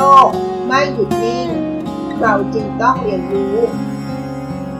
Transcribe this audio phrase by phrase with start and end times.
[0.00, 0.28] ลก
[0.66, 1.48] ไม่หยุดนิ่ง
[2.20, 3.56] เราจึงต้องเรียนรู้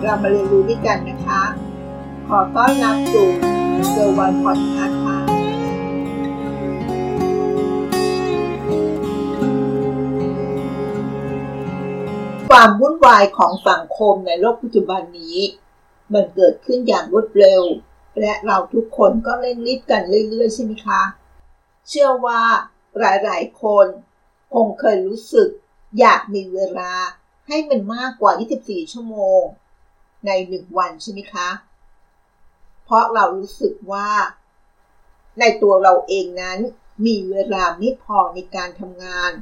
[0.03, 1.43] เรามาเรียนรู้ด้วยกันนะคะ
[2.29, 3.29] ขอต้อนรับสู่
[3.91, 5.19] เซอร์วันพอดคาส์ค่ะ
[12.49, 15.38] ความวุ่นวายของสังคมในโลกปัจจุบันนี้
[16.12, 17.62] มันเกิดขึ้นอย่างรวดเร็ว
[18.20, 21.02] และเราทุกคนก็เร่งรีบกันเรื่อยๆใช่ไหมคะ
[21.88, 22.41] เชื่อว่า
[22.98, 23.87] หลายๆคน
[24.52, 25.48] คงเคยรู้สึก
[25.98, 26.92] อยากมีเวลา
[27.48, 28.32] ให้มันมากกว่า
[28.62, 29.42] 24 ชั่วโมง
[30.27, 31.48] ในหนึ่งวันใช่ไหมคะ
[32.84, 34.08] เพราะเรารู้สึกว่า
[35.41, 36.58] ในตัวเราเองนั้น
[37.06, 39.32] มีเวลาไม่พอในการทำงาน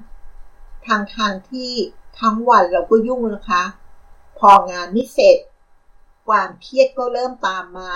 [0.87, 1.73] ทางทางที่
[2.21, 3.65] ทั้งวันเราก็ยุ่งนะคะ
[4.39, 5.39] พองานไม่เสร็จ
[6.29, 7.91] ความเครียดก็เริ่มตามมา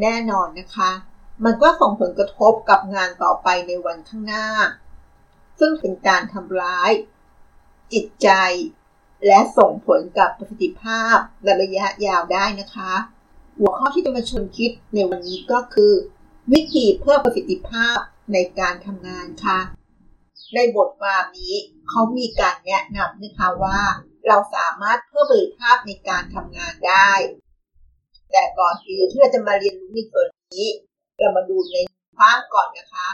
[0.00, 0.90] แน่นอนนะคะ
[1.44, 4.46] มันก็ส่งผลกระทบกับงานต่อไปในวันข้างหน้า
[5.58, 6.90] ซึ่งเป็นการทำร้าย
[7.92, 8.28] จิตใจ
[9.26, 12.92] และส่งผลกับประสิทธิภาพในระยะยาวได้นะคะ
[13.58, 15.92] หัวข้อที่จะมาชวนคิดในวันนี้ก็คือ
[16.52, 17.96] วิธีเพิ่มประสิทธิภาพ
[18.32, 19.58] ในการทำงานค่ะ
[20.54, 21.54] ในบทความนี้
[21.88, 23.80] เขามีการแนะนำนะคะว่า
[24.26, 27.12] เราสามารถเพิ่มประสิทธิภาพในการทำงานได้
[28.32, 30.68] แต่ก่อนอื่นที่เราจะมาเรียนรู้ในส่วนนี้
[31.18, 31.76] เรามาดูใน
[32.18, 33.08] ภาพก่อนนะคะ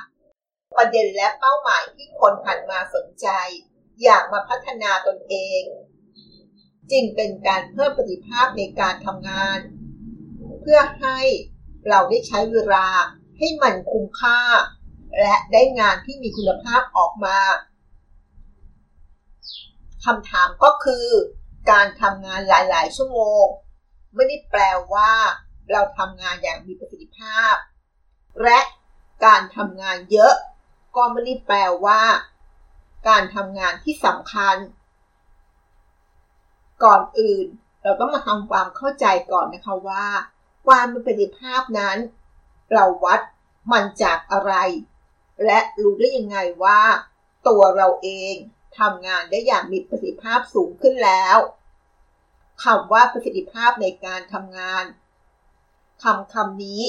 [0.77, 3.29] ประเด็นและเป้าหมายที่คนหันมาสนใจ
[4.03, 5.63] อยากมาพัฒนาตนเอง
[6.91, 9.59] จึงเป็นการเพิ่มประสิทธิภาพในการทำงาน
[10.61, 11.19] เพื่อให้
[11.89, 12.89] เราได้ใช้เวลา
[13.39, 14.41] ให้มันคุ้มค่า
[15.21, 17.39] และได้งานที่มีคุณภาพออกมา
[20.05, 21.07] คำถามก็คือ
[21.71, 23.45] การทำงานหลาย ๆ ชั่วโมง
[24.15, 24.61] ไม่ได้แปล
[24.93, 25.13] ว่า
[25.73, 27.55] เราทำงานอย่างมีประสิทธิภาพ
[28.43, 28.61] และ
[29.25, 30.35] การทำงานเยอะ
[30.97, 32.03] ก็ไม่ได้แปลว่า
[33.09, 34.57] การทำงานที่สำคัญ
[36.85, 37.47] ก่อนอื่น
[37.83, 40.07] เราต้องมาทำความเข้าใจก่อนนะคะว่า
[40.67, 41.97] ความมีประสิทธิภาพนั้น
[42.73, 43.21] เราวัด
[43.71, 44.53] มันจากอะไร
[45.45, 46.81] และรู้ได้ยังไงว่า
[47.49, 48.35] ตัวเราเอง
[48.79, 51.39] ทำงานได้อย่างมีประสิทธิภาพสูงขึ้นแล้ว
[52.65, 54.85] คำว่าประสิทธิภาพในการทำงาน
[56.03, 56.83] คำคำนี้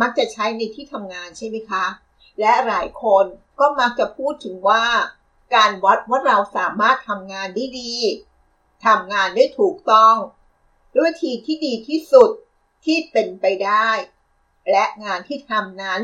[0.00, 1.84] มักจะใช้ในที่ทำงานใช่ไหมคะ
[2.40, 3.24] และหลายคน
[3.60, 4.84] ก็มักจะพูดถึงว่า
[5.54, 7.94] การวัดว่าเราสามารถทำงานได้ดี
[8.86, 10.16] ทำงานได้ถูกต้อง
[10.96, 12.30] ด้วยวิธีที่ดีที่สุด
[12.84, 13.88] ที่เป็นไปได้
[14.70, 16.00] และงานที่ทำนั้น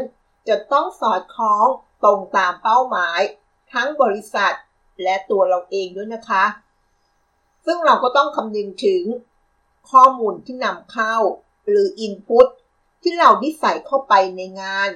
[0.48, 1.66] จะต้องสอดคล้อง
[2.04, 3.20] ตรงตามเป้าหมาย
[3.72, 4.54] ทั้งบริษัท
[5.02, 6.44] และตัวเราเองด้วยนะคะ
[7.64, 9.04] ซึ่งเราก็ต้องคำนึงถึง
[9.90, 11.16] ข้อมูลที่นำเข้า
[11.68, 12.46] หรือ Input
[13.02, 14.90] ที่เราได้ใส่เข้าไปในงาน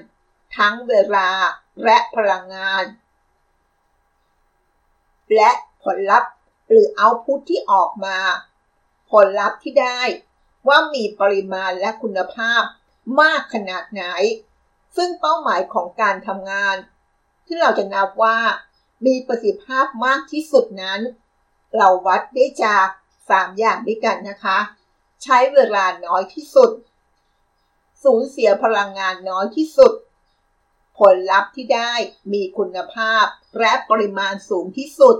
[0.56, 1.28] ทั้งเวลา
[1.84, 2.84] และพลังงาน
[5.36, 5.50] และ
[5.82, 6.32] ผลลัพธ์
[6.68, 8.18] หรือเอาพุทที่ออกมา
[9.10, 10.00] ผลลัพธ์ที่ได้
[10.68, 12.62] ว่ามีปริมาณและคุณภาพ
[13.20, 14.04] มากขนาดไหน
[14.96, 16.76] ซึ่งเป้าหมายของการทำงาน
[17.46, 18.38] ที่เราจะนับว่า
[19.06, 21.00] มีประสิทธิภาพมากที่สุดนั้น
[21.76, 22.86] เราวัดได้จาก
[23.22, 24.58] 3 อย่างด้วยกันนะคะ
[25.22, 26.70] ใช้เวลาน้อยที่สุด
[28.04, 29.92] สูญเสียพลังงานน้อยที่สุด
[31.00, 31.92] ผลลัพธ์ที่ได้
[32.32, 33.24] มีคุณภาพ
[33.58, 35.16] และปริมาณสูงที่สุด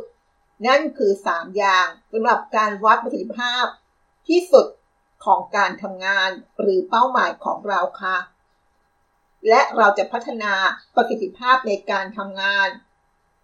[0.66, 3.64] นั่นคือ 3 อย่างสำหรับการวัดประสิทธิภาพ
[4.28, 4.66] ที่สุด
[5.24, 6.30] ของการทำงาน
[6.60, 8.18] หรือเป้าหมายของเราค่ะ
[9.48, 10.52] และเราจะพัฒนา
[10.94, 12.68] ประสิทธิภาพในการทำงาน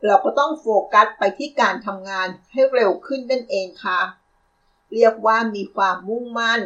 [0.06, 4.00] เราก็ต้องโฟกัสไปที่การทำงานให้เร็วขึ้นนั่นเองค่ะ
[4.94, 6.60] เรียกว่ามีความมุ่งมั่น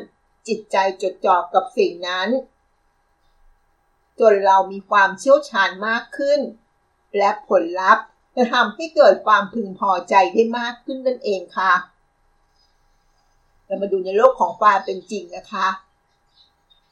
[0.49, 2.29] จิตใจจดจ่อกับสิ่งนั้น
[4.21, 6.41] จนเรามีความเชี่ยวชาญมากขึ้น
[7.19, 8.05] และผลลัพธ์
[8.37, 11.73] จะทำให้เกิดความพึงพอใจได้มากขึ้นนั่นเองค่ะ
[13.67, 15.69] เรามาดูในโลกของความเป็นจริงนะคะ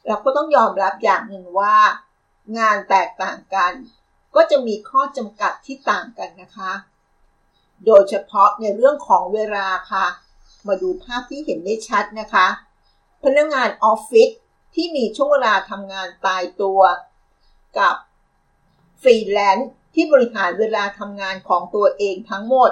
[0.07, 1.75] เราก็ต้องยอมรับอย่างหนึ่งว่า
[2.57, 3.73] งานแตกต่างกัน
[4.35, 6.71] ก็จะมีข้อจำกัดที่ต่างกันนะคะ
[7.85, 10.05] โดยเฉพาะในเรื่องของเวลาค่ะ
[10.67, 12.47] มาดูภาพที่เห็นได้ชัดนะคะ
[13.23, 14.29] พนักงานออฟฟิศ
[14.75, 16.79] ที่มีช่วงเวลาทำงานตายตัว
[17.77, 17.95] กับ
[19.01, 22.71] ฟรีแลนซ์ที่บริหารเวลาทำงานของตัวเองทั้งหมด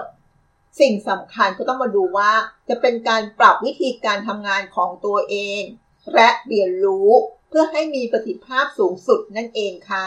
[0.79, 2.31] สิ่งสำคัญก็ต้องมาดูว่า
[2.69, 5.61] จะเป็นการปรับวิธีการทำงานของตัวเอง
[6.15, 7.09] และเรียนรู้
[7.49, 10.05] เพื่อให้มีประสิทธิภาพสูงสุดนั่นเองค่ะ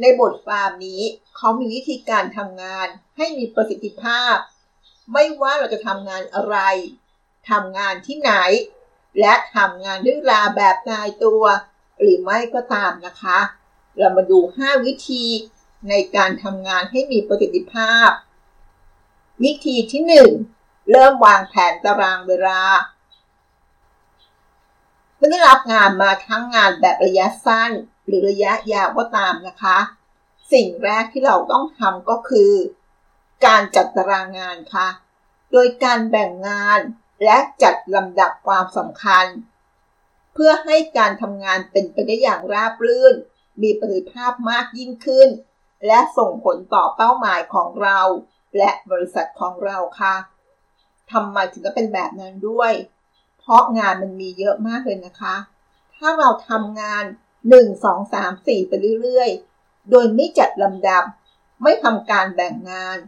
[0.00, 1.02] ในบทความนี้
[1.36, 4.36] เขามีวิธีการทำงานให้มีประสิทธิภาพ
[5.12, 6.56] ไม่ว่าเราจะทำงานอะไร
[7.50, 8.32] ทำงานที่ไหน
[9.20, 11.44] และทำงานด้วยลาแบบนายตัว
[12.00, 13.38] หรือไม่ก็ตามนะคะ
[13.98, 15.24] เรามาดู 5 วิธี
[15.88, 18.10] ในการทำงานให้มีประสิทธิภาพ
[19.44, 20.02] วิธีที่
[20.46, 22.60] 1 เริ่มวางแผนตารางเวลา
[25.16, 27.70] เมื่อได้รับงานมาทั้งงานแบบระยะสั้น
[28.06, 29.78] หรือระยะยาวก็ตามนะคะ
[30.52, 32.52] สิ่งแรกที่เราต้องทำก็คือ
[33.46, 34.88] การจัดตารางงานค่ะ
[35.52, 36.80] โดยการแบ่งงาน
[37.24, 39.26] และจัดลำดับความสำคัญ
[40.34, 43.14] เพื่อให้การทำงานเป็นไปได้อย่างราบรื่น
[43.62, 45.28] มีประสิทธิภาพมากยิ่งขึ้น
[45.86, 48.00] และส่งผลต่อเป้าหมายของเรา
[48.58, 50.14] และบริษัทของเราค่ะ
[51.12, 52.72] ทำไมถึงจะเป็นแบบนั้นด้วย
[53.38, 55.36] เพราะงานมันมีเยอะมากเลยนะคะ
[55.96, 57.04] ถ้าเราทำงาน
[57.48, 61.04] 1 2 3 4 ไปเรื่อยๆ โดยไม่จัดลำดับ
[61.62, 62.98] ไม่ทำการแบ่งงาน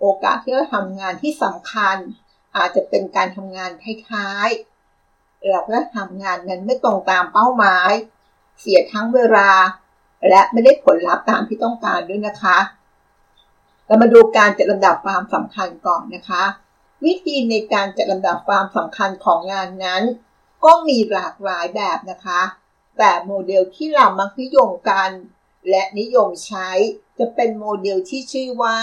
[0.00, 1.96] โอกาสที่เราทำงานที่สำคัญ
[2.56, 3.70] อาจจะเป็นการทำงาน
[4.10, 7.90] ท้ายๆเราก็ทำงานนั้นไม่ตรงตามเป้าหมาย
[8.60, 9.50] เสียทั้งเวลา
[10.28, 12.58] และไม่ได้ผลลัพธ์ตามที่ต้องการด้วยนะคะ
[13.86, 16.44] เรามาดูการจัดลำดับความสำคัญก่อนนะคะ
[17.04, 20.02] วิธีในการจัดลำดับความสำคัญของงานนั้น
[20.64, 22.40] ก็มีหลากหลายแบบนะคะ
[22.98, 25.10] แต่โมเดลที่เรามักนิยมกัน
[25.68, 26.68] และนิยมใช้
[27.18, 28.78] จะเป็นโมเดลที่ชื่อว่า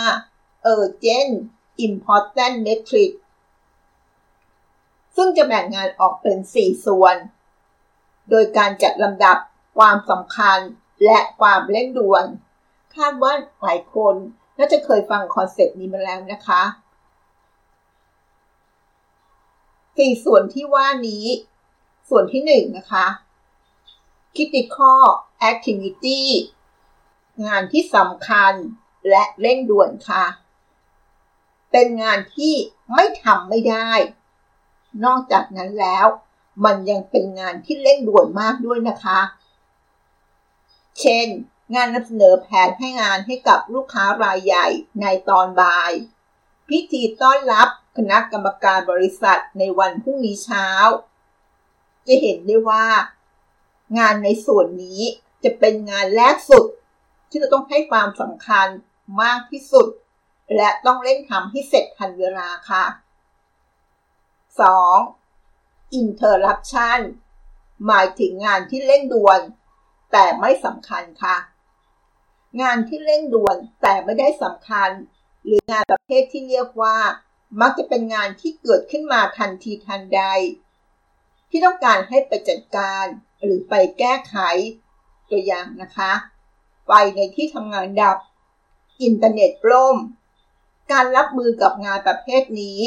[0.73, 1.33] Urgent
[1.87, 3.11] Important Matrix
[5.15, 7.15] ซึ่งจะแบ่งงานออกเป็น 4 ส่วน
[8.29, 9.37] โดยการจัดลำดับ
[9.77, 10.59] ความสำคัญ
[11.05, 12.25] และความเร่งด่วน
[12.95, 14.15] คาดว่าหลายคน
[14.57, 16.61] น่าจะเคยฟังคอนเซปต์นี้มาแล้วนะคะ
[19.97, 21.25] สี่ส่วนที่ว่านี้
[22.09, 23.05] ส่วนที่1นนะคะ
[24.35, 25.03] critical
[25.49, 26.21] activity
[27.45, 28.53] งานที่สำคัญ
[29.09, 30.25] และเร่งด่วนค่ะ
[31.71, 32.53] เป็นงานที่
[32.93, 33.89] ไม่ทำไม่ได้
[35.05, 36.05] นอกจากนั้นแล้ว
[36.65, 39.19] มันยังเป็นงานที่เร่งด่วนมากด้วยนะคะ
[40.99, 41.27] เช่น
[41.75, 44.67] งานนำเสนอแผนให้งานให้กับลูกค้ารายใหญ่
[45.01, 45.91] ในตอนบ่าย
[46.69, 50.67] พิธีต้อนรับคณะกรรมการบริษัทในวันพรุ่งนี้เช้า
[52.07, 52.85] จะเห็นได้ว่า
[53.97, 55.01] งานในส่วนนี้
[55.43, 56.65] จะเป็นงานแรกสุด
[57.29, 58.67] ที่เราต้องให้ความสำคัญ
[59.21, 59.87] มากที่สุด
[60.55, 62.85] และต้องเร่งทำให้เสร็จทันเวลาค่ะ
[65.21, 65.99] 2.
[66.01, 66.99] interruption
[67.87, 69.39] หมายถึงงานที่เร่งด่วน
[70.11, 71.37] แต่ไม่สำคัญค่ะ
[72.61, 74.89] งานที่เร่งด่วนแต่ไม่ได้สำคัญ
[75.45, 76.97] หรืองานประเภทที่เรียกว่า
[77.61, 80.21] มักจะเป็นงานที่เกิดขึ้นมาทันทีทันใด
[81.49, 83.05] ที่ต้องการให้ไปจัดการ
[83.43, 84.35] หรือไปแก้ไข
[85.29, 86.11] ตัวอย่างนะคะ
[86.85, 88.17] ไฟในที่ทำงานดับ
[89.01, 89.97] อินเทอร์เน็ตล่ม
[90.91, 92.79] การรับมือกับงานประเภทนี้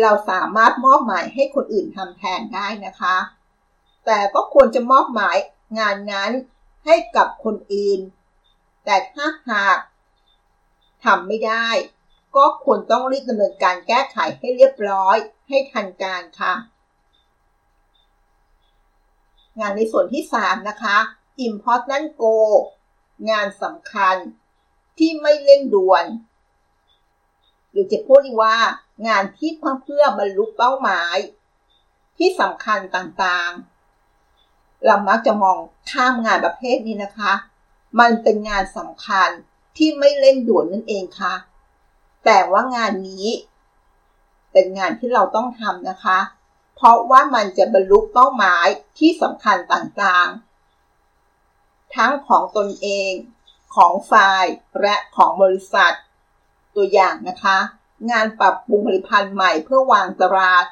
[0.00, 3.16] เราสามารถมอบหมายให้คนอื่นทำแทนได้นะคะ
[4.10, 5.36] แต่ก็ควรจะมอบหมาย
[5.78, 6.32] งานนั้น
[6.86, 8.00] ให้กับคนอื่น
[8.84, 9.78] แต่ถ้าหาก
[11.04, 11.68] ทำไม่ได้
[12.36, 15.16] ก็ควรต้องรีบดำเนินการแก้ไขให้เรียบร้อย
[15.48, 16.54] ให้ทันการค่ะ
[19.58, 20.96] งานในส่วนที่ 3 นะคะ
[21.46, 22.36] important go
[23.30, 24.16] งานสำคัญ
[24.98, 26.04] ที่ไม่เร่งด่วน
[27.70, 28.56] หรือจะพูดว่า
[29.08, 29.50] งานที่
[29.82, 31.16] เพื่อบรรลุเป้าหมาย
[32.18, 33.77] ที่สำคัญต่างๆ
[34.86, 35.56] เรามักจะมอง
[35.90, 37.32] ข้ามงานประเภทนี้นะคะ
[38.00, 39.28] มันเป็นงานสำคัญ
[39.76, 41.34] ที่ไม่เร่งด่วนนั่นเองค่ะ
[42.24, 43.26] แต่ว่างานนี้
[44.52, 46.18] เป็นงานที่เราต้องทำนะคะ
[46.76, 48.66] เพราะว่ามันจะบรรลุเป้าหมาย
[48.98, 53.12] ที่สำคัญต่างๆ ทั้งของตนเอง
[53.74, 54.44] ของฝ่าย
[54.80, 55.94] และของบริษัท
[56.74, 57.58] ตัวอย่างนะคะ
[58.10, 60.64] งานปรับปรุงผลิตภัณฑ์ใหม่เพื่อวางตลาด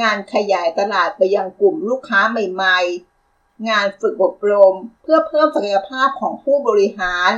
[0.00, 3.09] งานขยายตลาดไปยังกลุ่มลูกค้าใหม่ ๆ
[3.68, 7.32] งานฝึกอบรม เพื่อเพิ่มศักยภาพของผู้บริหาร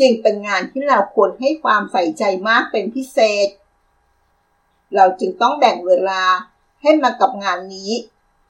[0.00, 3.48] จึงเป็นงานที่เราควรให้ความใส่ใจมากเป็นพิเศษ
[4.94, 6.22] เราจึงต้องแบ่งเวลา
[6.82, 7.92] ให้มากับงานนี้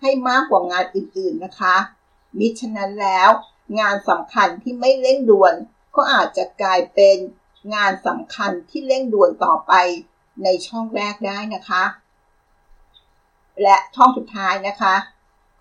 [0.00, 1.76] ให้มากกว่างานอื่นๆนะคะ
[2.38, 3.28] มิฉะนั้นแล้ว
[3.80, 5.54] งานสำคัญที่ไม่เร่งด่วน
[5.96, 7.16] ก็อาจจะกลายเป็น
[7.74, 9.72] งานสำคัญที่เร่งด่วนต่อไป
[10.44, 11.84] ในช่องแรกได้นะคะ
[13.62, 14.94] และช่องสุดท้ายนะคะ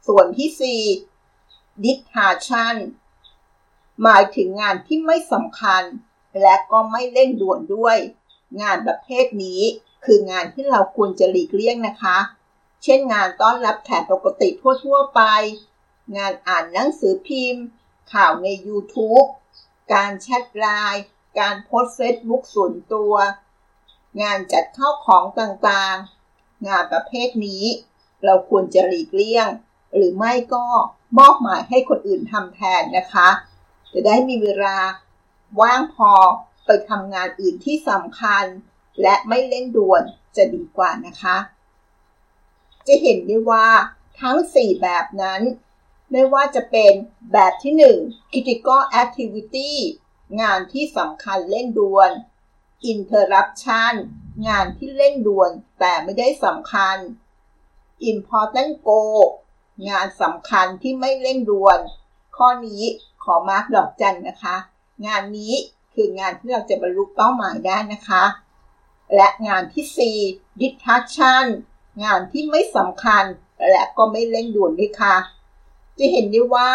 [0.05, 0.81] ส่วนที่
[1.33, 2.75] 4 distraction
[4.03, 5.83] หมายถึงงานที่ไม่สำคัญ
[6.41, 7.97] และก็ไม่เร่งด่วนด้วย
[8.61, 9.61] งานประเภทนี้
[10.05, 12.17] คืองานที่เราควรจะหลีกเลี่ยงนะคะ
[12.83, 14.49] เช่นงานต้อนรับแขกปกติ
[14.83, 15.21] ทั่ว ๆ ไป
[16.17, 17.63] งานอ่านหนังสือพิมพ์
[18.13, 19.27] ข่าวใน YouTube
[19.93, 21.05] การแชทไลน์
[21.39, 23.13] การโพสเฟซบุ๊กส่วนตัว
[24.21, 27.63] งานจัดข้าวของต่างๆ งานประเภทนี้
[28.25, 29.47] เราควรจะหลีกเลี่ยง
[29.95, 30.65] หรือไม่ก็
[31.17, 33.29] มอบหมายให้คนอื่นทำแทนนะคะ
[33.93, 34.77] จะได้มีเวลา
[35.61, 36.11] ว่างพอ
[36.65, 38.45] ไปทำงานอื่นที่สำคัญ
[39.01, 40.03] และไม่เร่งด่วน
[40.35, 41.37] จะดีกว่านะคะ
[42.87, 43.67] จะเห็นได้ว่า
[44.21, 45.41] ทั้ง 4 แบบนั้น
[46.11, 46.93] ไม่ว่าจะเป็น
[47.33, 47.73] แบบที่
[48.03, 49.71] 1 critical activity
[50.41, 52.11] งานที่สำคัญเร่งด่วน
[52.91, 53.93] interruption
[54.47, 56.97] งานที่เร่งด่วนแต่ไม่ได้สำคัญ
[58.11, 59.01] important go
[59.89, 61.79] งานสำคัญที่ไม่เร่งด่วน
[62.37, 62.83] ข้อนี้
[63.23, 64.55] ขอมาร์กดอกจันนะคะ
[65.05, 65.53] งานนี้
[65.93, 68.23] คืองานที่เราจะบรรลุเป้าหมายได้นะคะ
[69.15, 71.45] และงานที่ 4 distraction
[72.03, 73.23] งานที่ไม่สำคัญ
[73.69, 75.15] และก็ไม่เร่งด่วนด้วยค่ะ
[75.97, 76.69] จะเห็นได้ว่า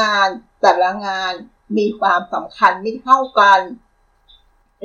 [0.00, 0.28] งาน
[0.60, 1.32] แต่ละงาน
[1.76, 3.60] มีความสำคัญไม่เท่ากัน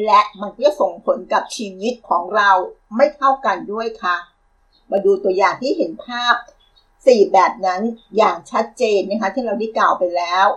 [0.05, 2.51] และมันก็ส่งผลกับชีวิตของเรา
[2.96, 4.17] ไม่เท่ากันด้วยค่ะ
[4.91, 6.36] มาดูตัวอย่างที่เห็นภาพ
[7.05, 7.81] 4 แบบนั้น
[8.17, 10.48] อย่างชัดเจนนะคะที่เราได้กล่าวไปแล้ว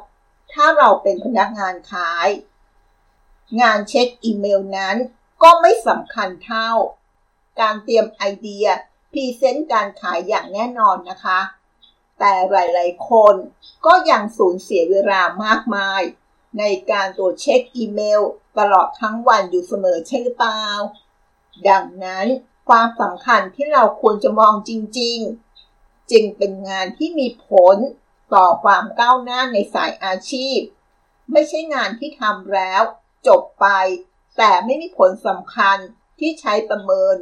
[0.52, 2.28] ถ้าเราเป็นพนักงานขาย
[3.60, 4.96] งานเช็คอีเมลนั้น
[5.42, 6.70] ก็ไม่สำคัญเท่า
[7.60, 8.66] การเตรียมไอเดีย
[9.12, 11.40] พรีเซนต์การขายอย่างแน่นอนนะคะ
[12.18, 13.34] แต่หลาย ๆ คน
[13.86, 16.00] ก็ยังสูญเสียเวลามากมาย
[16.58, 18.20] ในการตรวจเช็คอีเมล
[18.58, 20.64] ตลอดทั้งวันอยู่เสมอใช่หรือเปล่า
[21.68, 22.26] ดังนั้น
[22.68, 24.70] ความสำคัญที่เราควรจะมองจ
[25.00, 25.43] ริง ๆ
[26.10, 27.76] จึงเป็นงานที่มีผล
[28.34, 30.58] ต่อความก้าวหน้าในสายอาชีพ
[31.32, 32.82] ไม่ใช่งานที่ทำแล้ว
[33.26, 33.66] จบไป
[34.36, 35.78] แต่ไม่มีผลสำคัญ
[36.18, 37.14] ที่ใช้ประเมิน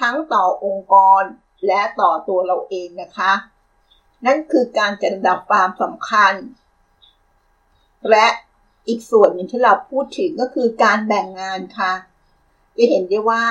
[0.00, 1.22] ทั้งต่อองค์กร
[1.66, 3.32] และต่อตัวเราเองนะคะ
[4.26, 6.34] นั่นคือการจัดอันดับความสำคัญ
[8.10, 8.26] และ
[8.88, 11.92] อีกส่วนหนึ่งที่เราพูดถึงก็คือการแบ่งงานค่ะ
[12.76, 13.42] จะเห็นได้ว่า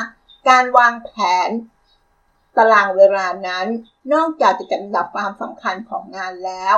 [0.50, 1.12] การวางแผ
[1.48, 1.50] น
[2.60, 3.68] ตารางเวลานั้น
[4.14, 6.76] นอกจากจะจัดอันดับความสำคัญของงานแล้ว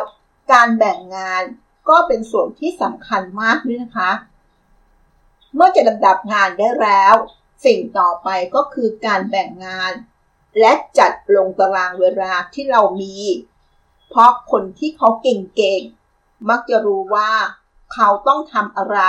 [0.51, 1.43] การแบ่งงาน
[1.89, 4.11] ก็เป็นส่วนที่สำคัญมากด้วยนะคะ
[5.55, 7.15] เมื่อจะลำดับงานได้แล้ว
[7.65, 9.91] สิ่งต่อไปก็คือการแบ่งงาน
[10.59, 13.17] และจัดลงตารางเวลาที่เรามี
[14.09, 17.31] เพราะคนที่เขาเก่งๆ มักจะรู้ว่า
[17.93, 18.99] เขาต้องทำอะไร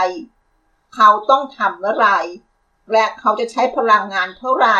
[0.95, 2.09] เขาต้องทำเมื่อไร
[2.93, 4.79] และเขาจะใช้พลังงานเท่าไหร่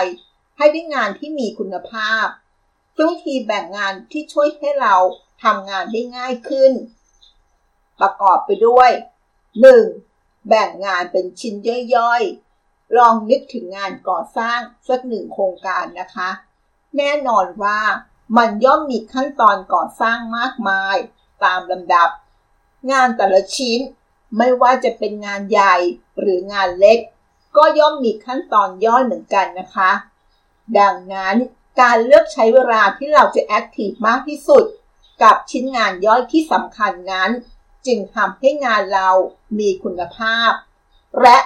[0.57, 2.27] ให้ได้งานที่มีคุณภาพ
[2.97, 4.97] ซึ่งวิธีแบ่งงานที่ช่วยให้เรา
[5.43, 6.73] ทำงานได้ง่ายขึ้น
[8.01, 8.91] ประกอบไปด้วย
[9.71, 10.49] 1.
[10.49, 11.55] แบ่งงานเป็นชิ้น
[11.97, 16.31] ย่อยๆ ลองนึกถึงงานก่อสร้างสักหนึ่งโครงการนะคะ
[16.97, 17.81] แน่นอนว่า
[18.37, 20.97] มันย่อมมีขั้นตอนก่อสร้างมากมาย
[21.45, 22.09] ตามลำดับ
[22.91, 23.79] งานแต่ละชิ้น
[24.39, 25.77] ไม่ว่าจะเป็นงานใหญ่
[26.19, 26.99] หรืองานเล็ก
[27.57, 29.91] ก็ย่อมมีขั้นตอนย่อยเหมือนกันนะคะ
[30.79, 31.37] ดังนั้น
[31.81, 34.65] การเลือกใช้เวลาที่เราจะ active มากที่สุด
[35.23, 37.31] กับชิ้นงานย่อยที่สำคัญนั้น
[37.87, 39.09] จึงทำให้งานเรา
[39.59, 40.51] มีคุณภาพ
[41.23, 41.39] และ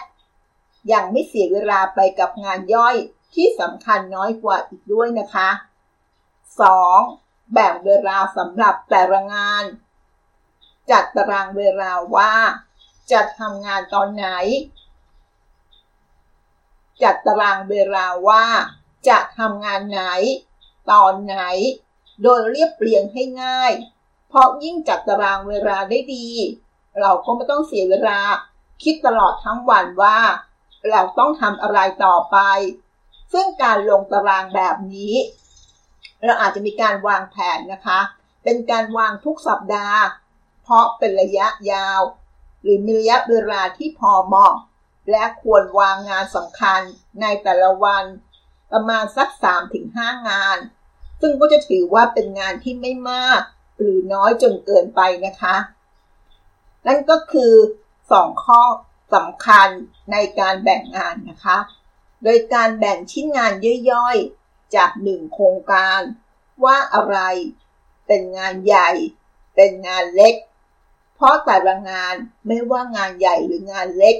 [0.92, 2.96] ยังไม่เสียเวลาไปกับงานย่อย
[3.34, 5.50] ที่สำคัญน้อยกว่าอีกด้วยนะคะ
[6.72, 7.52] 2.
[7.52, 9.64] แบ่งเวลาสำหรับแต่ละงาน
[10.90, 12.32] จัดตารางเวลาว่า
[13.12, 14.26] จะทำงานตอนไหน
[17.02, 18.44] จัดตารางเวลาว่า
[19.08, 20.02] จะทำงานไหน
[20.90, 21.36] ตอนไหน
[22.22, 23.72] โดยเรียบเรียงให้ง่าย
[24.28, 26.28] เพราะยิ่งจัดตารางเวลาได้ดี
[27.00, 28.20] เราก็ไม่ต้องเสียเวลา
[28.82, 30.18] คิดตลอดทั้งวันว่า
[30.90, 32.38] เราต้องทำอะไรต่อไป
[33.32, 35.14] ซึ่งการลงตารางแบบนี้
[36.24, 38.00] เราอาจจะมีการวางแผนนะคะ
[38.44, 40.00] เป็นการวางทุกสัปดาห์
[40.62, 42.00] เพราะเป็นระยะยาว
[42.62, 44.54] หรือมีระยะเวลาที่พอเหมาะ
[45.10, 46.80] และควรวางงานสำคัญ
[47.20, 48.04] ในแต่ละวัน
[48.72, 49.28] ประมาณสัก
[49.78, 50.58] 3-5 งาน
[51.20, 53.40] ซึ่งก็จะถือว่าเป็นงานที่ไม่มาก
[53.78, 55.56] หรือน้อยจนเกินไปนะคะ
[56.86, 57.54] นั่นก็คือ
[57.98, 58.62] 2 ข้อ
[59.14, 59.68] สำคัญ
[60.12, 61.58] ในการแบ่งงานนะคะ
[62.22, 63.52] โดยการแบ่งชิ้นงาน
[63.90, 66.00] ย่อยๆ จากหนึ่งโครงการ
[66.64, 67.18] ว่าอะไร
[68.06, 68.90] เป็นงานใหญ่
[69.54, 70.34] เป็นงานเล็ก
[71.14, 72.14] เพราะแต่ละงาน
[72.46, 74.16] ไม่ว่างานใหญ่หรืองานเล็ก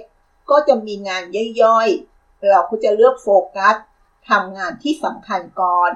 [0.50, 1.22] ก็จะมีงาน
[1.62, 3.76] ย่อยๆ เราก็จะเลือกโฟกัส
[4.30, 5.90] ทำงานที่สำคัญก่อน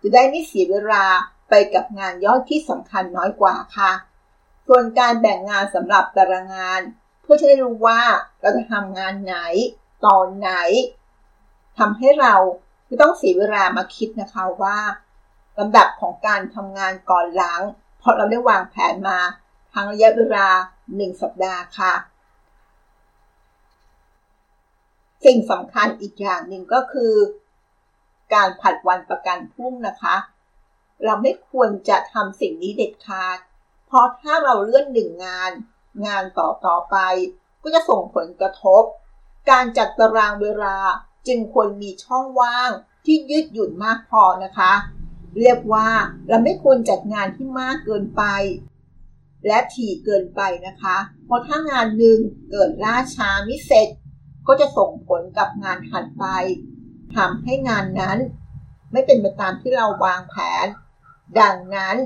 [0.00, 1.04] จะได้ไม่เสียเวลา
[1.48, 3.92] ไปกับงานย่อยที่สำคัญน้อยกว่าค่ะ
[4.66, 6.80] ส่วนการแบ่งงานสำหรับตารางงาน
[7.22, 8.00] เพื่อจะได้รู้ว่า
[8.40, 9.36] เราจะทำงานไหน
[10.06, 10.52] ตอนไหน
[11.78, 12.34] ทำให้เรา
[12.86, 14.78] ไม่ต้องเสียเวลามาคิดนะคะว่า
[15.58, 17.60] ลำดับของการทำงานก่อนหลัง
[17.98, 19.18] เพราะเราได้วางแผนมา
[19.72, 20.48] ทั้งระยะเวลา
[20.84, 21.92] 1 สัปดาห์ค่ะ
[25.26, 27.14] สิ่งสำคัญอีกอย่างหนึ่งก็คือ
[28.34, 30.16] การผัดวันประกันพรุ่งนะคะ
[31.04, 33.38] เราไม่ควรจะทำสิ่งนี้เด็ดขาด
[33.86, 35.52] เพราะถ้าเราเลื่อนหนึ่งงาน
[36.06, 36.96] งานต่อต่อไป
[37.62, 38.82] ก็จะส่งผลกระทบ
[39.50, 40.76] การจัดตารางเวลา
[41.26, 42.70] จึงควรมีช่องว่าง
[43.04, 44.72] ที่ยืดหยุ่นมากพอนะคะ
[45.38, 45.88] เรียกว่า
[46.28, 48.22] เราไม่ควรจัดงานที่มากเกินไป
[49.46, 52.18] และถี่เกินไปนะคะ เพราะถ้างานหนึ่ง
[52.50, 53.88] เกิดล่าช้าไม่เสร็จ
[54.46, 56.24] ก็จะส่งผลกับงานถัดไป
[57.16, 58.18] ทำให้งานนั้น
[58.92, 60.34] ไม่เป็นไปตามที่เราวางแผ
[60.64, 60.66] น
[61.40, 61.96] ดังนั้น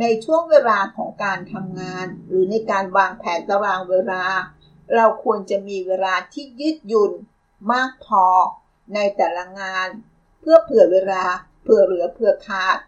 [0.00, 4.24] ในช่วงเวลาของการทำงาน หรือในการวางแผนตารางเวลา
[4.94, 7.12] เราควรจะมีเวลาที่ยืดหยุ่น
[7.72, 8.24] มากพอ
[8.94, 9.88] ในแต่ละงาน
[10.40, 11.24] เพื่อเผื่อเวลา
[11.62, 12.78] เผื่อเหลือเผื่อขาด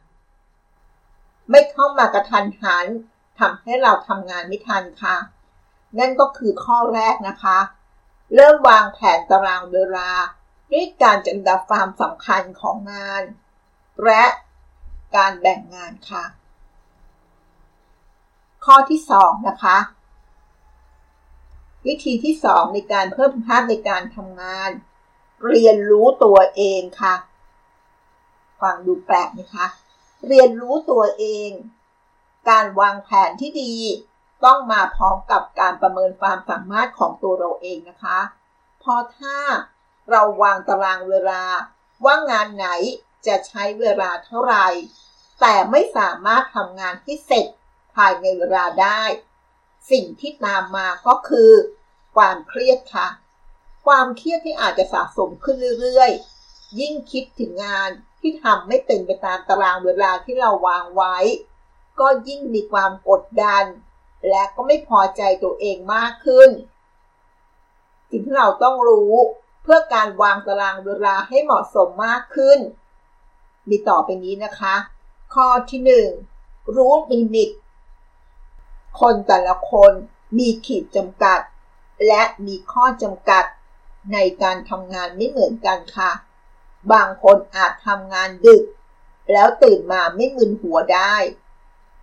[1.51, 2.87] ไม่เข้ามากระทันหัน
[3.39, 5.17] ทำให้เราทำงานไม่ทันค่ะ
[5.99, 7.59] นั่นก็คือข้อแรกนะคะ
[8.35, 10.11] เริ่มวางแผนตารางเวลา
[10.73, 13.23] ด้วยการจัดดับความสำคัญของงาน
[14.05, 14.25] และ
[15.17, 16.25] การแบ่งงานค่ะ
[18.65, 19.79] ข้อที่ 2 นะคะ
[21.87, 24.71] วิธีที่ 2 ในการเพิ่มภาพในการทำงาน
[25.47, 27.15] เรียนรู้ตัวเองค่ะ
[28.61, 29.67] ฟังดูแปลกไหมคะ
[30.27, 31.51] เรียนรู้ตัวเอง
[32.51, 33.75] การวางแผนที่ดี
[34.45, 38.19] ต้องมาพร้อมกับการประเมินความสามารถของตัวเราเองนะคะ
[38.83, 39.39] พอถ้า
[40.11, 41.43] เราวางตารางเวลา
[42.05, 42.69] ว่างานไหน
[43.27, 44.67] จะใช้เวลาเท่าไหร่
[45.41, 47.47] แต่ไม่สามารถทำงานที่เสร็จ
[47.95, 49.03] ภายในเวลาได้
[49.91, 51.51] สิ่งที่ตามมาก็คือ
[52.17, 53.09] ความเครียดค่ะ
[53.87, 61.17] ความเครียดที่อาจจะสะสมขึ้นเรื่อยๆ ยิ่งคิดถึงงานที่ทำไม่เป็นไปตามตารางเวลาที่เราวางไว้
[62.01, 63.65] ก็ยิ่งมีความกดดัน
[64.29, 66.51] และก็ไม่พอใจตัวเองมากขึ้น
[68.11, 69.15] สิ่งที่เราต้องรู้
[69.63, 72.59] เพื่อการวางตารางเวลาให้เหมาะสมมากขึ้น
[73.69, 74.75] มีต่อไปนี้นะคะ
[75.35, 75.81] ข้อที่
[76.29, 77.51] 1 รู้ลิมิต
[79.01, 79.93] คนแต่ละคน
[80.39, 81.41] มีขีดจำกัด
[82.07, 83.45] และมีข้อจำกัด
[84.13, 86.13] ในการทำงานไม่เหมือนกันค่ะ
[86.93, 88.65] บางคนอาจทำงานดึก
[89.33, 91.17] แล้วตื่นมาไม่มึนหัวได้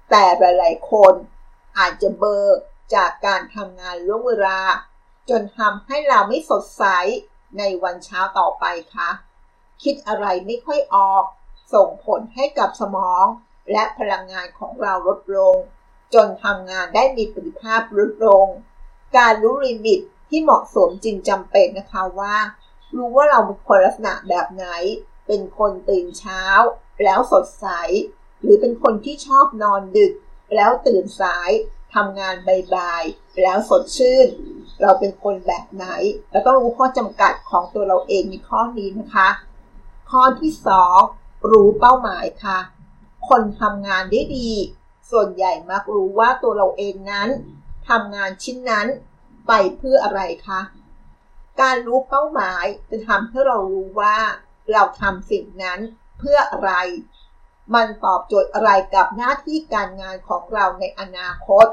[0.09, 1.13] แต่หลายๆคน
[1.77, 2.59] อาจจะเบอร์
[2.95, 4.59] จากการทำงานล่วงเวลา
[5.29, 6.83] จนทำให้เราไม่สดใส
[7.57, 9.09] ในวันเช้าต่อไปคะ
[9.83, 11.23] คิดอะไรไม่ค่อยออก
[11.73, 13.25] ส่งผลให้กับสมอง
[13.71, 15.55] และพลังงานของเราลดลง
[16.13, 18.47] จนทำงานได้มีประสิทธิภาพลดลง
[19.17, 22.35] การรู้ลิมิตที่เหมาะสมจริงจำเป็นนะคะว่า
[22.95, 24.65] รู้ว่าเราเป็นคนลักษณะแบบไหน
[25.27, 26.43] เป็นคนตื่นเช้า
[27.03, 27.67] แล้วสดใส
[28.41, 30.13] หรือเป็นคนที่ชอบนอนดึก
[30.55, 31.51] แล้วตื่นสาย
[31.95, 32.35] ทำงาน
[32.75, 34.27] บ่ายๆแล้วสดชื่น
[34.81, 35.85] เราเป็นคนแบบไหน
[36.31, 39.29] เราต้องรู้ข้อจำกัดของตัวเราเองในข้อนี้นะคะ
[40.11, 40.51] ข้อที่
[41.01, 42.59] 2 รู้เป้าหมายค่ะ
[43.29, 44.51] คนทำงานได้ดี
[45.11, 47.29] ส่วนใหญ่มักรู้ว่าตัวเราเองนั้น
[47.89, 48.87] ทำงานชิ้นนั้น
[49.47, 50.61] ไปเพื่ออะไรคะ
[51.61, 54.17] การรู้เป้าหมายจะทำให้เรารู้ว่า
[54.71, 55.79] เราทำสิ่งนั้น
[56.19, 56.71] เพื่ออะไร
[57.73, 61.67] มันตอบโจทย์อะไรกับหน้าที่การงานของเราในอนาคต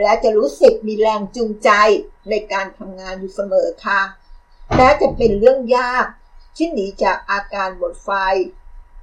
[0.00, 1.70] และจะรู้สึกมีแรงจูงใจ
[2.30, 4.00] ในการทำงานอยู่เสมอค่ะ
[4.76, 6.06] แม้จะเป็นเรื่องยาก
[6.56, 8.10] ที่หนีจากอาการหมดไฟ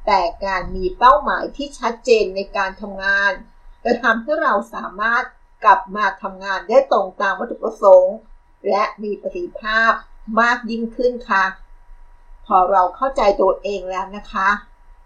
[0.05, 3.31] แต่การมีเป้าหมายที่ชัดเจนในการทำงาน
[3.83, 5.23] จะทำให้เราสามารถ
[5.63, 8.15] กลับมาทำงานได้ตรงตามวัตถุประสงค์
[8.69, 9.91] และมีประสิทธิภาพ
[10.41, 11.45] มากยิ่งขึ้นค่ะ
[12.45, 14.49] พอเราเข้าใจตัวเองแล้วนะคะ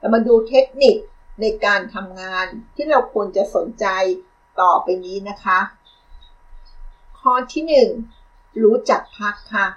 [0.06, 0.96] เรามาดูเทคนิค
[1.41, 3.86] ในการทำงานที่เราควรจะสนใจ
[4.62, 5.60] ต่อไปนี้นะคะ
[7.20, 7.63] ข้อที่
[8.22, 9.68] 1 รู้จักพักค่ะ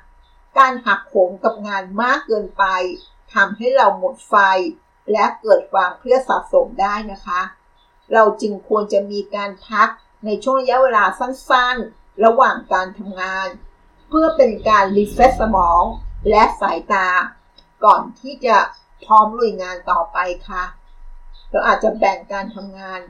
[0.58, 2.64] การหักโหมกับงานมากเกินไป
[3.34, 4.34] ทำให้เราหมดไฟ
[5.12, 7.40] และเกิดความเครียดสะสมได้นะคะ
[8.12, 9.88] เราจึงควรจะมีการพัก
[10.24, 13.48] ในช่วงระยะเวลาสั้นๆ ระหว่างการทำงาน
[14.08, 15.82] เพื่อเป็นการ reset สมอง
[16.30, 17.08] และสายตา
[17.84, 18.58] ก่อนที่จะ
[19.04, 20.64] พร้อมลุยงานต่อไปค่ะ
[21.50, 23.00] เราอาจจะแบ่งการทำงาน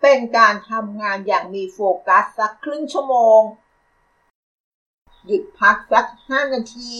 [0.00, 3.40] เป็นการทำงานอย่างมีโฟกัสสักครึ่งชั่วโมง
[5.26, 6.92] หยุดพักสัก 5 นาที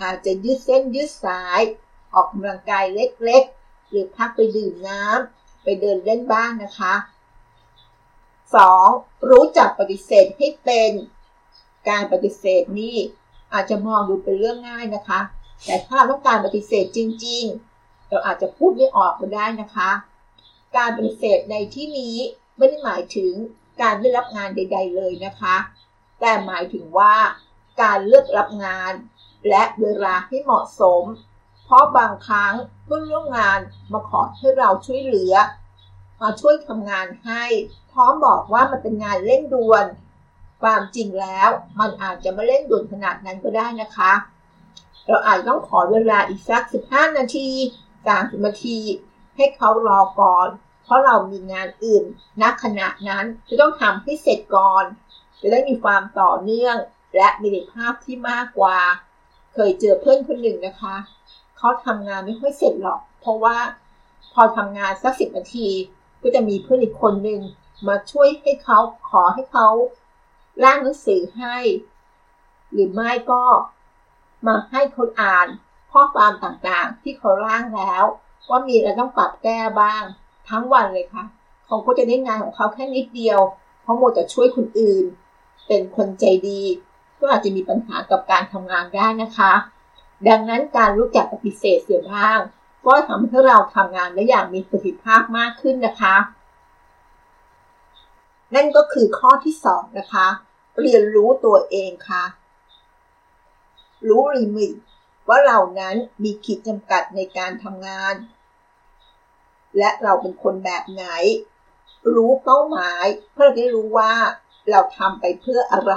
[0.00, 1.60] อาจจะยืดเส้นยืดสาย
[2.14, 6.94] ออกกำลังกายเล็กๆ หรือพักไปดื่มน้ำไปเดินเล่นบ้างนะคะ
[8.52, 9.30] 2.
[9.30, 10.90] รู้จักปฏิเสธให้เป็น
[11.88, 12.96] การปฏิเสธนี่
[13.52, 15.20] อาจจะมองดูเป็นเรื่องง่ายนะคะ
[15.64, 17.44] แต่ถ้าเราต้องการปฏิเสธจริง
[17.76, 19.90] ๆ เราอาจจะพูดไม่ออกก็ได้นะคะ
[20.76, 22.16] การปฏิเสธในที่นี้
[22.56, 23.32] ไม่ได้หมายถึง
[23.80, 25.56] การไม่รับงานใด ๆ เลยนะคะ
[26.20, 27.14] แต่หมายถึงว่า
[27.82, 28.92] การเลือกรับงาน
[29.48, 31.02] และเวลาให้เหมาะสม
[31.64, 33.58] เพราะบางครั้งเพื่อนร่วมงาน
[33.92, 35.34] มาขอให้เราช่วยเหลือ
[36.22, 37.42] มาช่วยทำงานให้
[37.92, 39.84] พร้อมบอกว่ามันเป็นงานเร่งด่วน
[40.62, 41.48] ความจริงแล้ว
[41.80, 44.12] มันอาจจะไม่เร่งด่วนขนาดนั้นก็ได้นะคะ
[45.06, 47.48] เราอาจต้องขอเวลาอีกสัก 15 นาที
[47.98, 48.78] 30 นาที
[49.36, 50.48] ให้เขารอก่อน
[50.84, 52.04] เพราะเรามีงานอื่น
[52.42, 54.84] ณขณะนั้นจะต้องทำให้เสร็จก่อน
[55.40, 56.76] จะได้มีความต่อเนื่อง
[57.16, 58.78] และมีประสิทธิภาพที่มากกว่า
[59.54, 60.96] เคยเจอเพื่อนคนหนึ่งนะคะ
[61.58, 63.58] เขาทำงานไม่ค่อยเสร็จหรอก เพราะว่า
[64.32, 65.68] พอทำงานสักสิบนาที
[66.22, 67.40] ก็จะมีเพื่อนอีกคนหนึ่ง
[67.88, 68.78] มาช่วยให้เขา
[69.10, 69.68] ขอให้เขา
[70.64, 71.56] ร่างหนังสือให้
[72.72, 73.42] หรือไม่ก็
[74.46, 75.46] มาให้คนอ่าน
[75.92, 78.04] ข้อความต่างๆ ที่เขาร่างแล้ว
[78.48, 80.02] ว่ามีอะไรต้องปรับแก้บ้าง
[80.48, 81.24] ทั้งวันเลยค่ะ
[81.66, 83.40] เขาก็จะได้งานของเขาแค่นิดเดียว
[83.82, 85.04] เพราะโมจะช่วยคนอื่น
[85.66, 86.62] เป็นคนใจดี
[87.18, 89.52] ก็อาจจะมีปัญหากับการทำงานได้นะคะ
[90.28, 92.38] ดังนั้นการรู้จักปฏิเสธเสียบ้าง
[92.86, 96.16] ก็ทำให้เราทำงานได้อย่างมีประสิทธิภาพมากขึ้นนะคะ
[98.54, 100.26] นั่นก็คือข้อที่สองนะคะ
[100.80, 102.24] เรียนรู้ตัวเองค่ะ
[104.08, 104.72] รู้ลิมิต
[105.28, 108.14] ว่าเรานั้นมีขีดจำกัดในการทำงาน
[109.78, 111.04] และเราเป็นคนแบบไหน
[112.14, 114.12] รู้เป้าหมายเพื่อได้รู้ว่า
[114.70, 115.94] เราทำไปเพื่ออะไร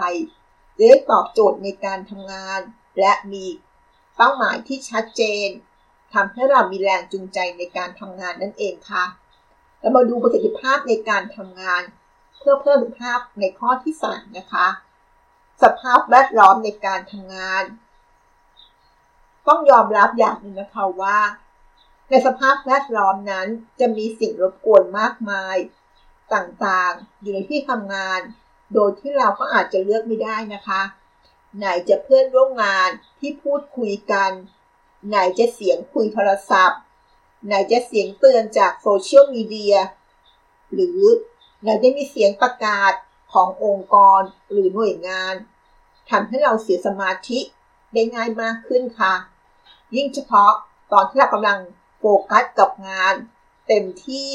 [0.78, 2.60] จะได้ตอบโจทย์ในการทำงาน
[3.00, 3.46] และมี
[4.18, 5.48] เป้าหมายที่ชัดเจน
[6.14, 9.06] ทำให้เรามีแรงจูงใจในการทำงานนั่นเองค่ะ
[9.80, 11.84] เรามาดูประสิทธิภาพในการทำงาน
[12.40, 14.68] เพื่อเพิ่มประสิทธิภาพในข้อที่สามนะคะ
[15.64, 17.64] สภาพแวดล้อมในการทำงาน
[19.48, 21.20] ต้องยอมรับอย่างหนึ่งนะคะว่า
[22.10, 23.48] ในสภาพแวดล้อมนั้น
[23.80, 25.56] จะมีสิ่งรบกวนมากมาย
[26.34, 28.20] ต่างๆ อยู่ในที่ทำงาน
[28.74, 30.82] โดยที่เราก็อาจจะเลือกไม่ได้นะคะ
[31.58, 34.32] ไหนจะเพื่อนร่วมงานที่พูดคุยกัน
[35.08, 36.82] ไหนจะเสียงคุยโทรศัพท์
[37.46, 39.76] ไหนจะเสียงเตือนจากโซเชียลมีเดีย
[40.74, 41.02] หรือ
[41.62, 42.94] ไหนจะมีเสียงประกาศ
[43.34, 45.34] ขององค์กรหรือหน่วยงาน
[46.10, 47.40] ทำให้เราเสียสมาธิ
[47.94, 49.14] ได้ง่ายมากขึ้นค่ะ
[49.96, 50.52] ยิ่งเฉพาะ
[50.92, 51.60] ตอนที่เรากำลัง
[52.00, 53.14] โฟกัสกับงาน
[53.68, 54.32] เต็มที่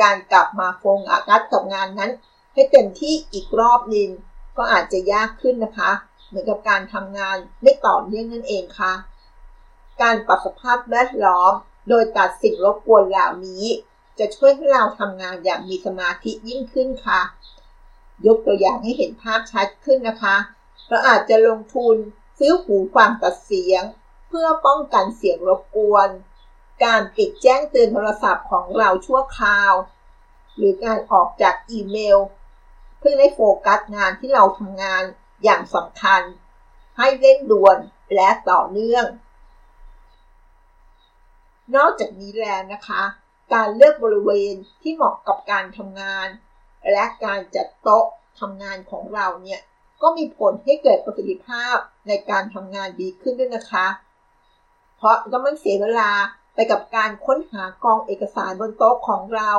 [0.00, 0.84] การกลับมาโฟ
[1.28, 2.10] กัสกับงานนั้น
[2.52, 4.08] ให้เต็มที่อีกรอบนึง
[4.56, 5.90] ก็อาจจะยากขึ้นนะคะ
[6.26, 8.92] เหมือนกับการทำงานไม่ต่อเนื่องนั่นเองค่ะ
[10.02, 11.52] การปรับสภาพแวดล้อม
[11.88, 13.64] โดยตัดสิ่งรบกวนเหล่านี้
[14.18, 17.20] จะช่วยให้เราทำงานอย่างมีสมาธิยิ่งขึ้นค่ะ
[18.26, 20.36] ยกตัวอย่างให้เห็นภาพชัดขึ้นนะคะ
[20.88, 21.96] เราอาจจะลงทุน
[22.38, 23.82] ซื้อหูฟังตัดเสียง
[24.28, 26.08] เพื่อป้องกันเสียงรบกวน
[26.84, 29.72] การปิดแจ้งเตือนโทรศัพท์ของเราชั่วคราว
[30.56, 32.18] หรือการออกจากอีเมล
[32.98, 35.02] เพื่อได้โฟกัสงานที่เราทำงาน
[35.44, 36.22] อย่างสำคัญ
[36.98, 37.78] ให้เร่งด่วน
[38.14, 39.06] และต่อเนื่อง
[41.76, 43.02] นอกจากนี้แล้วนะคะ
[43.54, 46.28] การเลือกบริเวณที่เหมาะกับการทำงาน
[46.92, 48.06] และการจัดโต๊ะ
[48.40, 49.60] ทำงานของเราเนี่ย
[50.02, 51.76] ก็มีผลให้เกิดประสิทธิภาพ
[52.08, 53.86] ในการทำงานดีขึ้นด้วยนะคะ
[54.96, 56.10] เพราะก็ไม่เสียเวลา
[56.54, 59.52] ไปกับการค้นหากองเอกสารบนโต๊ะของเรา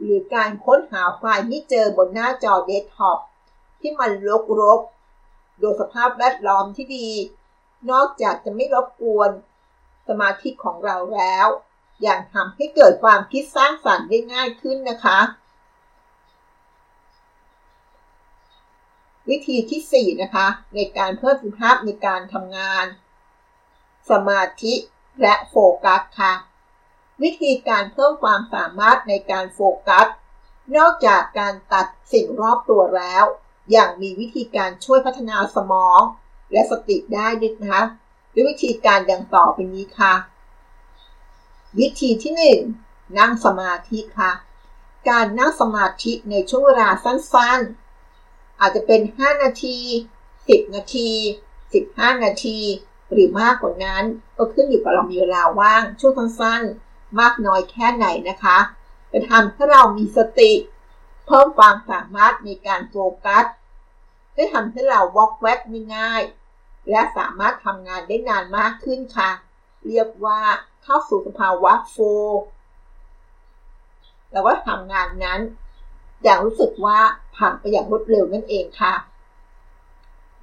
[0.00, 3.18] หรือการค้นหาไฟล์ที่เจอบนหน้าจอเดสก์ท็อป
[3.80, 4.80] ที่มันรกรก
[5.60, 7.08] โดยสภาพแวดล้อมที่ดี
[7.90, 9.30] นอกจากจะไม่รบกวน
[10.08, 11.46] สมาธิของเราแล้ว
[12.02, 15.18] อย่างทำให้เกิดความคิดสร้างสรรค์ได้ง่ายขึ้นนะคะ
[19.28, 22.86] วิธีที่ 4 นะคะ ในการเพิ่มประสิทธิภาพในการทำงาน
[24.10, 24.74] สมาธิ
[25.22, 26.32] และโฟกัสค่ะ
[27.22, 30.06] วิธีการเพิ่มความสามารถในการโฟกัส
[30.76, 33.24] นอกจากการตัดสิ่งรอบตัวแล้ว
[33.70, 36.00] อย่างมีวิธีการช่วยพัฒนาสมอง
[36.52, 37.82] และสติได้ด้วยนะคะ
[38.34, 40.14] ด้วยวิธีการดังต่อไปนี้ค่ะ
[41.78, 42.32] วิธีที่
[42.76, 44.32] 1 นั่งสมาธิค่ะ
[45.08, 49.78] การนั่งสมาธิในช่วงเวลาสั้นๆ อาจจะเป็น 5 นาที
[50.26, 51.08] 10 นาที
[51.66, 52.58] 15 นาที
[53.12, 54.04] หรือมากกว่านั้น
[54.36, 58.58] ก็ขึ้นอยู่กับเรามีเวลาว่างช่วงสั้นๆมากน้อยแค่ไหนนะคะ
[59.12, 60.52] จะทำให้เรามีสติ
[61.26, 63.44] เพิ่มความสามารถในการโฟกัส
[64.34, 65.60] ได้ทำให้เราวอกแวก
[65.96, 69.30] ง่ายๆและสามารถทำงานได้นานมากขึ้นค่ะ
[69.86, 70.40] เรียกว่า
[70.82, 71.96] เข้าสู่สภาวะโฟ
[74.32, 75.40] แล้วก็ทำงานนั้น
[76.22, 76.98] อย่างรู้สึกว่า
[77.36, 78.94] ผ่านไปอย่างรวดเร็วนั่นเองค่ะ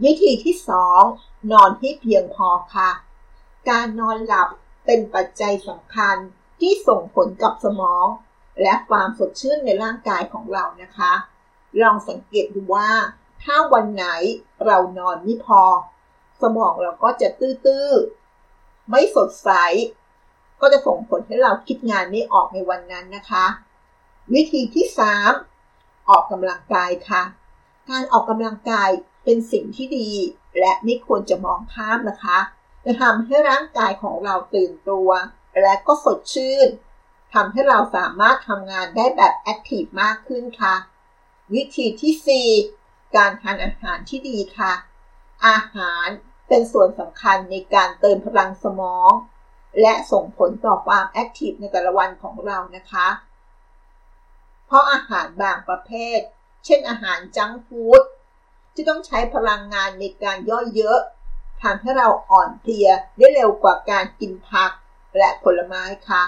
[0.04, 1.02] วิธีที่สอง
[1.52, 2.90] นอนให้เพียงพอค่ะ
[3.70, 4.50] การนอนหลับ
[4.86, 6.16] เป็นปัจจัยสำคัญ
[6.60, 8.06] ที่ส่งผลกับสมอง
[8.62, 11.14] และความสดชื่นในร่างกายของเรานะคะ
[11.82, 12.92] ลองสังเกตดูว่า
[13.44, 14.06] ถ้าวันไหน
[14.66, 15.64] เรานอนไม่พอ
[16.42, 19.50] สมองเราก็จะตื้อๆ ไม่สดใส
[20.62, 23.46] ก็จะส่งผลให้เราคิดงานไม่ออกในวันนั้นนะคะ
[24.34, 24.86] วิธีที่
[25.48, 27.24] 3 ออกกำลังกายค่ะ
[27.90, 28.90] การออกกำลังกาย
[29.24, 30.10] เป็นสิ่งที่ดี
[30.60, 32.40] และไม่ควรจะมองข้ามนะคะ
[32.86, 35.10] จะทำให้ร่างกายของเราตื่นตัว
[35.62, 36.68] และก็สดชื่น
[37.34, 40.76] ทำให้เราสามารถทำงานได้แบบ active มากขึ้นค่ะ
[41.54, 44.74] วิธีที่ 4 การทานอาหารที่ดีค่ะ
[45.48, 46.08] อาหาร
[46.48, 49.12] เป็นส่วนสำคัญในการเติมพลังสมอง
[49.82, 53.08] และส่งผลต่อความแอคทีฟในแต่ละวันของเรานะคะ
[54.66, 56.20] เพราะอาหารบางประเภท
[56.66, 58.02] เช่นอาหารจังฟู้ด
[58.80, 61.00] ที่ต้องใช้พลังงานในการย่อยเยอะ
[61.62, 64.72] ทำให้เราอ่อนเพลียได้เร็วกว่าการกินผัก
[65.18, 66.24] และผลไม้ค่ะ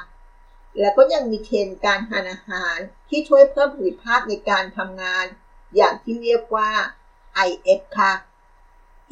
[0.80, 2.78] แล้วก็ยังมีเทรนการทานอาหาร
[3.10, 5.26] ที่ช่วยเพิ่มประสิทธิภาพในการทำงาน
[5.76, 6.70] อย่างที่เรียกว่า
[7.48, 8.14] IF ค่ะ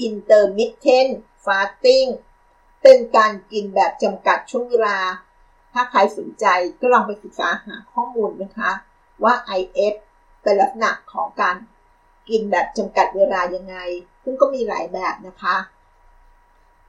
[0.08, 1.12] intermittent
[1.45, 2.10] fasting
[2.82, 4.97] เป็นการกินแบบจำกัดช่วงเวลา
[5.73, 6.45] ถ้าใครสนใจ
[6.80, 8.71] ก็ลองไปศึกษาหาข้อมูลนะคะ
[9.23, 9.95] ว่า IF
[10.41, 11.56] เป็นลักษณะของการ
[12.30, 13.76] กินแบบจำกัดเวลายังไง
[14.24, 15.58] ซึ่งก็มีหลายแบบนะคะ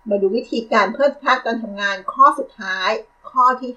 [0.08, 2.90] มาดูวิธีการเพิ่มภาคการทำงานข้อสุดท้าย
[3.30, 3.72] ข้อที่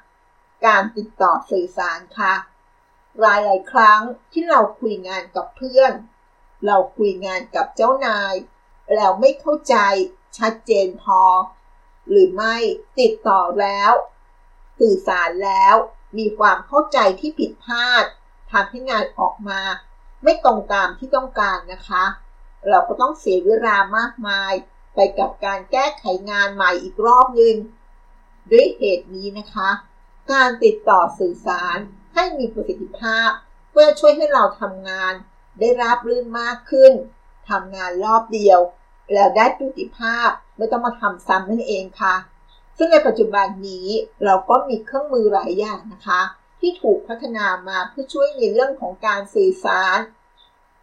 [0.00, 2.34] 5 การติดต่อสื่อสารค่ะ
[3.20, 4.00] หลายหลายครั้ง
[4.32, 5.92] ที่เราคุยงานกับเพื่อน
[6.66, 8.34] เราคุยงานกับเจ้านาย
[8.94, 9.76] แล้วไม่เข้าใจ
[10.38, 11.22] ชัดเจนพอ
[12.08, 12.56] หรือไม่
[13.00, 13.92] ติดต่อแล้ว
[14.80, 15.74] สื่อสารแล้ว
[16.18, 18.04] มีความเข้าใจที่ผิดพลาด
[18.50, 19.60] ทำให้งานออกมา
[20.24, 22.04] ไม่ตรงตามที่ต้องการนะคะ
[22.68, 24.52] เราก็ต้องเสียเวลามากมาย
[24.94, 27.56] ไปกับการแก้ไขงานใหม่อีกรอบหนึ่ง
[28.50, 29.70] ด้วยเหตุนี้นะคะ
[30.32, 31.78] การติดต่อสื่อสาร
[32.14, 33.30] ให้มีประสิทธิภาพ
[33.70, 35.12] เพื่อช่วยให้เราทำงาน
[35.58, 36.92] ได้ราบรื่นมากขึ้น
[37.50, 38.60] ทำงานรอบเดียว
[39.12, 42.14] แล้วได้ประสิทธิภาพไม่ต้องมาทำซ้ำนั่นเองค่ะ
[42.76, 43.86] ซึ่งในปัจจุบันนี้
[44.24, 46.20] เราก็มีเครื่องมือหลายอย่างนะคะ
[46.64, 49.98] ที่ถูกพัฒนามาเพื่อช่วยในเรื่องของการสื่อสาร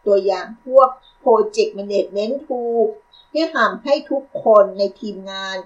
[0.05, 0.89] ตัวอย่างพวก
[1.23, 2.81] Project Management Tool
[3.31, 5.57] ที่ทำให้ทุกคนในทีมงาน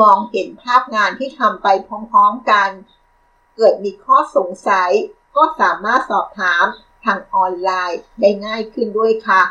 [0.00, 2.70] มองเห็นภาพงานที่ทำไปพร้อมๆกัน
[3.56, 4.90] เกิดมีข้อสงสัย
[5.36, 6.64] ก็สามารถสอบถาม
[7.04, 9.42] ทางออนไลน์ได้ง่ายขึ้นด้วยค่ะ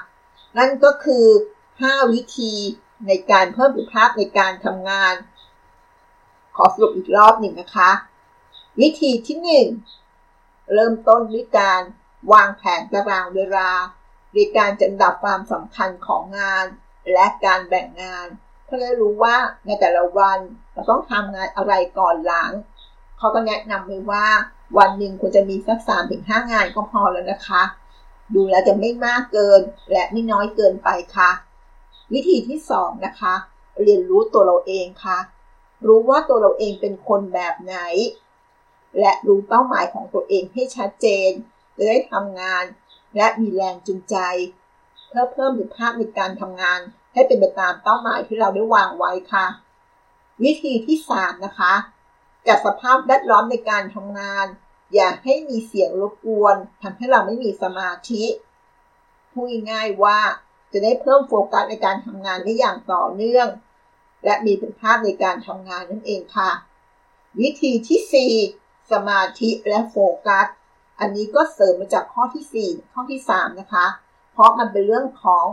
[0.57, 1.25] นั่นก็คือ
[1.69, 2.53] 5 วิธี
[3.07, 5.13] ในการเพิ่มประสิทธิภาพในการทำงาน
[6.55, 7.91] ขอสรุปอีกรอบหนึ่งนะคะ
[8.81, 10.04] วิธีที่ 1
[10.73, 11.81] เริ่มต้นด้วยการ
[12.33, 13.69] วางแผนตารางเวลา
[14.33, 16.65] ในการจัดดับความสำคัญของงาน
[17.13, 18.27] และการแบ่งงาน
[18.65, 20.39] เพื่อรู้ว่าในแต่ละวัน
[20.73, 22.51] เราต้องทำงานอะไรก่อนหลัง
[23.17, 24.25] เขาก็แนะนำไว้ว่า
[24.77, 27.63] วันหนึ่งควรจะมีสัก3-5งห้างานก็พอแล้วนะคะ
[28.35, 31.31] ดูแลจะไม่มากเกินและไม่น้อยเกินไปค่ะ
[32.13, 33.33] วิธีที่2นะคะ
[33.83, 35.19] เรียนรู้ตัวเราเองค่ะ
[35.87, 37.77] รู้ว่าตัวเราเองเป็นคนแบบไหน
[38.99, 41.31] และรู้เป้าหมายของตัวเองให้ชัดเจน
[41.75, 42.63] จะได้ทำงาน
[43.15, 44.17] และมีแรงจูงใจ
[45.07, 46.79] เพื่อเพิ่มประสิทธิภาพในการทำงาน
[47.13, 49.45] ให้เป็นไปตามเป้าหมายที่เราได้วางไว้ค่ะ
[50.43, 51.73] วิธีที่3นะคะ
[52.47, 54.45] จัดสภาพแวดล้อมในการทำงาน
[54.93, 58.23] อย่าให้มีเสียงรบกวนทำให้เราไม่มีสมาธิ
[59.31, 60.19] พูดง่ายว่า
[60.71, 63.47] จะได้เพิ่มโฟกัสในการทำงานได้อย่างต่อเนื่อง
[64.25, 66.51] และมีประสิทธิภาพในการทำงานนั่นเองค่ะ
[67.39, 70.47] วิธีที่4 สมาธิและโฟกัส
[70.99, 73.85] อันนี้ก็เสริมมาจากข้อที่ 4 ข้อที่ 3 นะคะ
[74.33, 75.45] เพราะมันเป็นเรื่องของ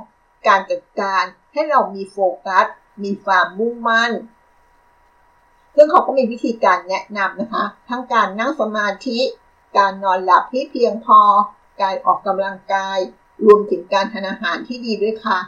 [0.49, 2.67] การจัดการให้เรามีโฟกัส
[3.05, 4.13] มีความมุ่งมั่น
[5.75, 9.21] ซึ่งเขาก็มีวิธีการแนะนำนะคะ ทั้งการนั่งสมาธิ
[9.79, 11.21] การนอนหลับที่เพียงพอ
[11.83, 12.99] การออกกำลังกาย
[13.45, 15.39] รวมถึงการทานอาหารที่ดีด้วยค่ะ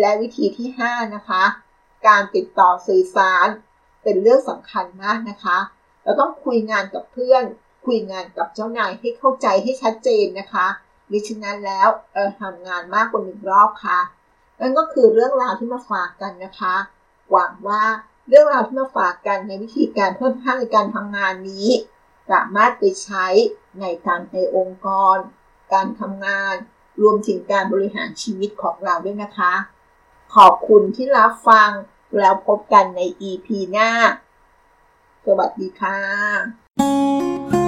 [0.00, 1.42] และวิธีที่ 5 นะคะ
[2.06, 3.48] การติดต่อสื่อสาร
[4.02, 5.58] เป็นเรื่องสำคัญมากนะคะ
[6.10, 7.44] เราต้องคุยงานกับเพื่อน
[7.86, 10.66] คุยงานกับเจ้านายให้เข้าใจให้ชัดเจนนะคะ
[11.10, 14.00] มิฉะนั้นแล้วเออทำงานมากกว่าหนึ่งรอบค่ะ
[14.60, 16.74] นั่นก็คือเรื่องราวที่มาฝากกันนะคะ
[17.30, 17.82] หวังว่า
[18.28, 21.68] เรื่องราวที่มาฝากกันในวิธีการเพิ่มพลังในการทำงานนี้
[22.30, 23.26] สามารถไปใช้
[23.80, 25.16] ในการในองค์กร
[25.72, 26.54] การทำงาน
[27.02, 29.52] รวมถึงการบริหารชีวิตของเราด้วยนะคะ
[30.34, 31.70] ขอบคุณที่รับฟัง
[32.18, 33.90] แล้วพบกันใน EP หน้า
[35.26, 37.59] สวัสดีค่ะ